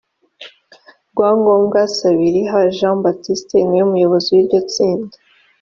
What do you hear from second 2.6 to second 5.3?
j baptiste niwe muyobozi w iryo tsinda